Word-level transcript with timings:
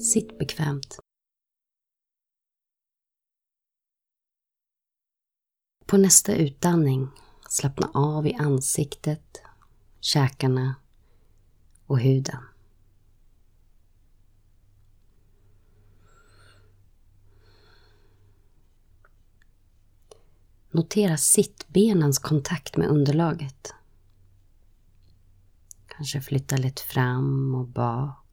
Sitt 0.00 0.38
bekvämt. 0.38 0.98
På 5.86 5.96
nästa 5.96 6.34
utandning 6.34 7.08
slappna 7.48 7.90
av 7.94 8.26
i 8.26 8.34
ansiktet, 8.34 9.42
käkarna 10.00 10.74
och 11.86 11.98
huden. 12.00 12.42
Notera 20.70 21.16
sittbenens 21.16 22.18
kontakt 22.18 22.76
med 22.76 22.88
underlaget. 22.88 23.74
Kanske 25.86 26.20
flytta 26.20 26.56
lite 26.56 26.82
fram 26.82 27.54
och 27.54 27.66
bak 27.66 28.29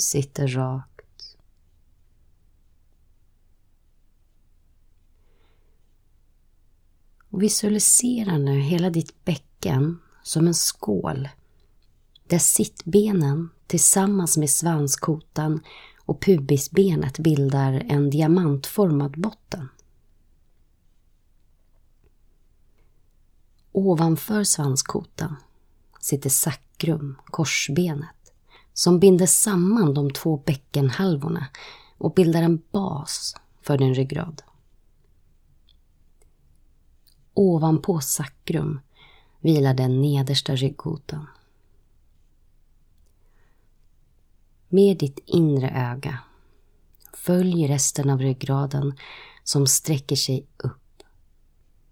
sitter 0.00 0.46
rakt. 0.46 1.36
Och 7.30 7.42
visualisera 7.42 8.38
nu 8.38 8.60
hela 8.60 8.90
ditt 8.90 9.24
bäcken 9.24 10.00
som 10.22 10.46
en 10.46 10.54
skål 10.54 11.28
där 12.26 12.38
sittbenen 12.38 13.50
tillsammans 13.66 14.36
med 14.36 14.50
svanskotan 14.50 15.60
och 16.06 16.22
pubisbenet 16.22 17.18
bildar 17.18 17.72
en 17.88 18.10
diamantformad 18.10 19.20
botten. 19.20 19.68
Ovanför 23.72 24.44
svanskotan 24.44 25.36
sitter 26.00 26.30
sakrum, 26.30 27.16
korsbenet, 27.24 28.15
som 28.76 28.98
binder 28.98 29.26
samman 29.26 29.94
de 29.94 30.10
två 30.10 30.36
bäckenhalvorna 30.36 31.46
och 31.98 32.14
bildar 32.14 32.42
en 32.42 32.62
bas 32.70 33.34
för 33.62 33.78
din 33.78 33.94
ryggrad. 33.94 34.42
Ovanpå 37.34 38.00
sakrum 38.00 38.80
vilar 39.40 39.74
den 39.74 40.02
nedersta 40.02 40.56
ryggkotan. 40.56 41.26
Med 44.68 44.98
ditt 44.98 45.18
inre 45.26 45.70
öga 45.70 46.18
följ 47.12 47.66
resten 47.66 48.10
av 48.10 48.20
ryggraden 48.20 48.98
som 49.44 49.66
sträcker 49.66 50.16
sig 50.16 50.46
upp 50.56 51.02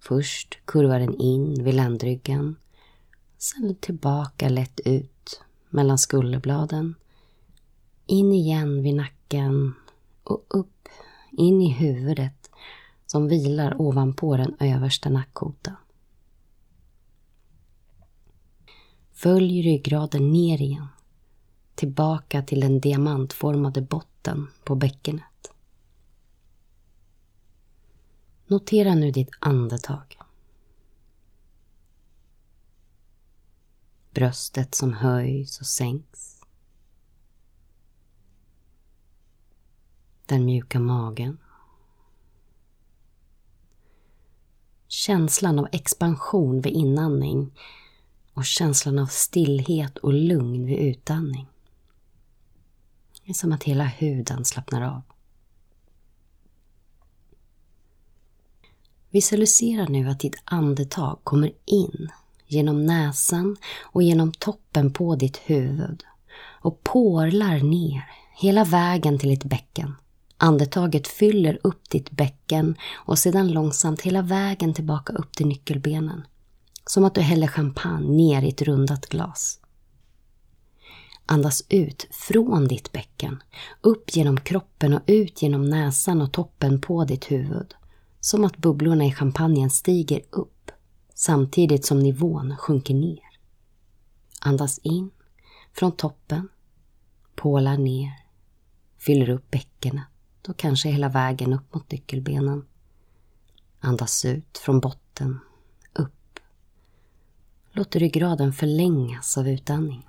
Först 0.00 0.58
kurvar 0.64 1.00
den 1.00 1.20
in 1.20 1.64
vid 1.64 1.74
ländryggen. 1.74 2.56
Sen 3.38 3.76
tillbaka 3.80 4.48
lätt 4.48 4.80
ut 4.84 5.42
mellan 5.70 5.98
skulderbladen. 5.98 6.94
In 8.06 8.32
igen 8.32 8.82
vid 8.82 8.94
nacken 8.94 9.74
och 10.24 10.46
upp 10.48 10.88
in 11.32 11.62
i 11.62 11.72
huvudet 11.72 12.50
som 13.06 13.28
vilar 13.28 13.80
ovanpå 13.80 14.36
den 14.36 14.56
översta 14.60 15.10
nackkotan. 15.10 15.76
Följ 19.12 19.62
ryggraden 19.62 20.32
ner 20.32 20.62
igen. 20.62 20.88
Tillbaka 21.74 22.42
till 22.42 22.60
den 22.60 22.80
diamantformade 22.80 23.82
botten 23.82 24.46
på 24.64 24.74
bäckenet. 24.74 25.52
Notera 28.46 28.94
nu 28.94 29.10
ditt 29.10 29.30
andetag. 29.40 30.19
Bröstet 34.10 34.74
som 34.74 34.92
höjs 34.92 35.60
och 35.60 35.66
sänks. 35.66 36.40
Den 40.26 40.44
mjuka 40.44 40.80
magen. 40.80 41.38
Känslan 44.88 45.58
av 45.58 45.68
expansion 45.72 46.60
vid 46.60 46.72
inandning 46.72 47.52
och 48.34 48.44
känslan 48.44 48.98
av 48.98 49.06
stillhet 49.06 49.98
och 49.98 50.12
lugn 50.12 50.66
vid 50.66 50.78
utandning. 50.78 51.46
Det 53.24 53.30
är 53.30 53.34
som 53.34 53.52
att 53.52 53.62
hela 53.62 53.84
huden 53.84 54.44
slappnar 54.44 54.82
av. 54.82 55.02
Visualisera 59.10 59.84
nu 59.84 60.08
att 60.08 60.20
ditt 60.20 60.36
andetag 60.44 61.18
kommer 61.24 61.52
in 61.64 62.10
genom 62.52 62.86
näsan 62.86 63.56
och 63.82 64.02
genom 64.02 64.32
toppen 64.32 64.92
på 64.92 65.16
ditt 65.16 65.36
huvud 65.36 66.04
och 66.62 66.82
porlar 66.82 67.58
ner 67.58 68.02
hela 68.36 68.64
vägen 68.64 69.18
till 69.18 69.28
ditt 69.28 69.44
bäcken. 69.44 69.94
Andetaget 70.36 71.08
fyller 71.08 71.58
upp 71.62 71.90
ditt 71.90 72.10
bäcken 72.10 72.76
och 72.92 73.18
sedan 73.18 73.48
långsamt 73.48 74.00
hela 74.00 74.22
vägen 74.22 74.74
tillbaka 74.74 75.12
upp 75.12 75.32
till 75.32 75.46
nyckelbenen. 75.46 76.26
Som 76.86 77.04
att 77.04 77.14
du 77.14 77.20
häller 77.20 77.46
champagne 77.46 78.08
ner 78.16 78.42
i 78.42 78.48
ett 78.48 78.62
rundat 78.62 79.06
glas. 79.06 79.60
Andas 81.26 81.64
ut 81.68 82.06
från 82.10 82.68
ditt 82.68 82.92
bäcken, 82.92 83.42
upp 83.80 84.16
genom 84.16 84.40
kroppen 84.40 84.94
och 84.94 85.02
ut 85.06 85.42
genom 85.42 85.70
näsan 85.70 86.22
och 86.22 86.32
toppen 86.32 86.80
på 86.80 87.04
ditt 87.04 87.30
huvud. 87.30 87.74
Som 88.20 88.44
att 88.44 88.56
bubblorna 88.56 89.04
i 89.04 89.12
champagnen 89.12 89.70
stiger 89.70 90.20
upp 90.30 90.59
samtidigt 91.20 91.86
som 91.86 91.98
nivån 91.98 92.56
sjunker 92.56 92.94
ner. 92.94 93.38
Andas 94.40 94.78
in 94.78 95.10
från 95.72 95.92
toppen, 95.92 96.48
pålar 97.34 97.78
ner, 97.78 98.12
fyller 98.98 99.30
upp 99.30 99.50
bäckenet 99.50 100.48
och 100.48 100.56
kanske 100.56 100.88
hela 100.88 101.08
vägen 101.08 101.52
upp 101.52 101.74
mot 101.74 101.90
nyckelbenen. 101.90 102.66
Andas 103.80 104.24
ut 104.24 104.58
från 104.58 104.80
botten, 104.80 105.40
upp. 105.92 106.40
Låt 107.72 107.96
ryggraden 107.96 108.52
förlängas 108.52 109.38
av 109.38 109.48
utandning. 109.48 110.08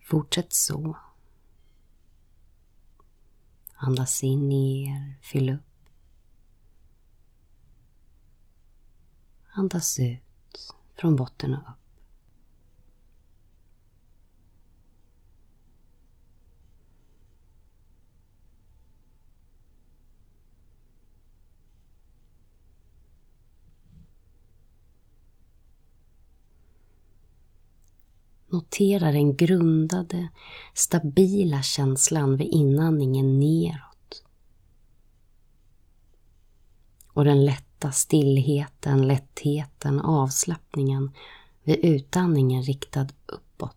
Fortsätt 0.00 0.52
så 0.52 0.96
Andas 3.78 4.24
in 4.24 4.48
ner, 4.48 5.18
fyll 5.22 5.50
upp. 5.50 5.75
Andas 9.58 9.98
ut 9.98 10.74
från 10.94 11.16
botten 11.16 11.54
och 11.54 11.60
upp. 11.60 11.66
Notera 28.48 29.12
den 29.12 29.36
grundade, 29.36 30.28
stabila 30.74 31.62
känslan 31.62 32.36
vid 32.36 32.48
inandningen 32.48 33.40
neråt. 33.40 34.24
Och 37.12 37.24
den 37.24 37.44
lätta 37.44 37.65
stillheten, 37.92 39.06
lättheten, 39.06 40.00
avslappningen 40.00 41.10
vid 41.62 41.84
utandningen 41.84 42.62
riktad 42.62 43.08
uppåt. 43.26 43.76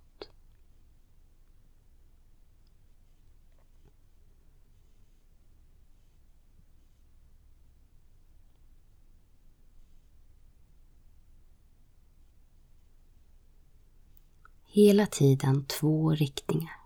hela 14.79 15.05
tiden 15.05 15.65
två 15.65 16.11
riktningar. 16.11 16.79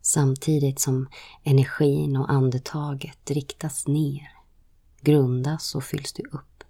Samtidigt 0.00 0.80
som 0.80 1.08
energin 1.42 2.16
och 2.16 2.30
andetaget 2.30 3.30
riktas 3.30 3.86
ner, 3.86 4.35
grundas 5.00 5.74
och 5.74 5.84
fylls 5.84 6.12
du 6.12 6.22
upp. 6.22 6.64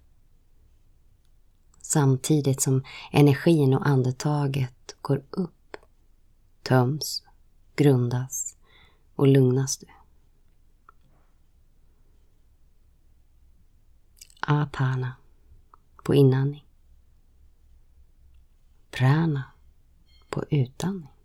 Samtidigt 1.81 2.61
som 2.61 2.83
energin 3.11 3.73
och 3.73 3.87
andetaget 3.87 4.95
går 5.01 5.23
upp, 5.29 5.77
töms, 6.63 7.23
grundas 7.75 8.57
och 9.15 9.27
lugnas 9.27 9.77
du. 9.77 9.87
Apana 14.39 15.15
på 16.03 16.15
inandning 16.15 16.67
prana 18.97 19.43
på 20.29 20.43
utandning. 20.49 21.16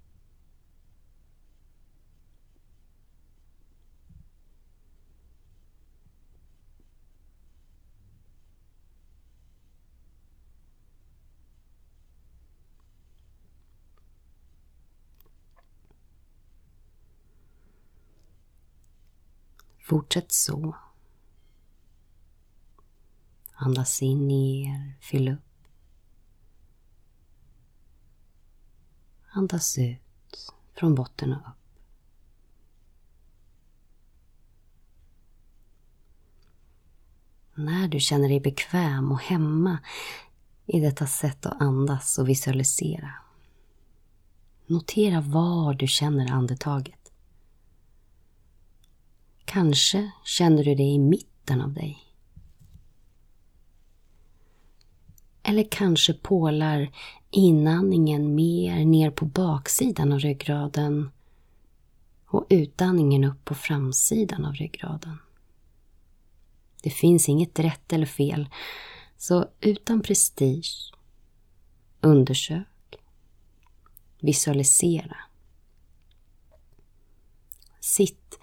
Fortsätt 19.93 20.33
så. 20.33 20.77
Andas 23.55 24.03
in 24.03 24.29
ner, 24.29 24.95
fyll 25.01 25.29
upp. 25.29 25.67
Andas 29.31 29.79
ut 29.79 30.53
från 30.75 30.95
botten 30.95 31.33
och 31.33 31.39
upp. 31.39 31.83
När 37.55 37.89
du 37.89 38.01
känner 38.01 38.29
dig 38.29 38.41
bekväm 38.41 39.13
och 39.13 39.21
hemma 39.21 39.79
i 40.67 40.81
detta 40.81 41.07
sätt 41.07 41.47
att 41.47 41.61
andas 41.61 42.19
och 42.19 42.29
visualisera. 42.29 43.13
Notera 44.67 45.21
var 45.21 45.75
du 45.75 45.87
känner 45.87 46.33
andetaget. 46.33 47.02
Kanske 49.53 50.11
känner 50.25 50.65
du 50.65 50.75
det 50.75 50.83
i 50.83 50.99
mitten 50.99 51.61
av 51.61 51.73
dig. 51.73 51.99
Eller 55.43 55.67
kanske 55.71 56.15
pålar 56.15 56.93
inandningen 57.31 58.35
mer 58.35 58.85
ner 58.85 59.11
på 59.11 59.25
baksidan 59.25 60.13
av 60.13 60.19
ryggraden 60.19 61.11
och 62.27 62.47
utandningen 62.51 63.25
upp 63.25 63.45
på 63.45 63.55
framsidan 63.55 64.45
av 64.45 64.55
ryggraden. 64.55 65.19
Det 66.83 66.91
finns 66.91 67.29
inget 67.29 67.59
rätt 67.59 67.93
eller 67.93 68.07
fel, 68.07 68.49
så 69.17 69.49
utan 69.61 70.03
prestige, 70.03 70.93
undersök, 72.01 72.97
visualisera. 74.21 75.17
Sitt 77.81 78.39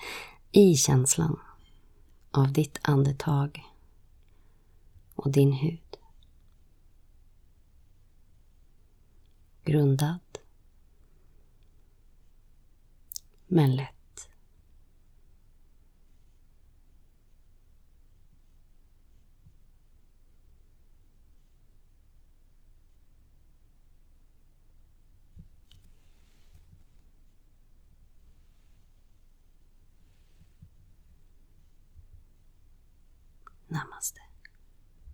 i 0.52 0.76
känslan 0.76 1.40
av 2.32 2.54
ditt 2.54 2.80
andetag 2.82 3.64
och 5.16 5.32
din 5.32 5.54
hud. 5.54 5.98
Grundad, 9.64 10.40
men 13.48 13.76
lätt. 13.76 13.99
Namaste. 33.72 34.29